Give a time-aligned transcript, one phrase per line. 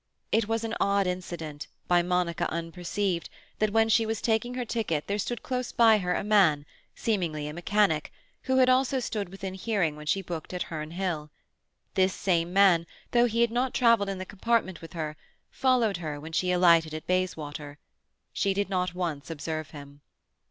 [0.31, 5.05] It was an odd incident, by Monica unperceived, that when she was taking her ticket
[5.05, 8.11] there stood close by her a man, seemingly a mechanic,
[8.45, 11.29] who had also stood within hearing when she booked at Herne Hill.
[11.93, 15.17] This same man, though he had not travelled in the compartment with her,
[15.51, 17.77] followed her when she alighted at Bayswater.
[18.33, 20.01] She did not once observe him.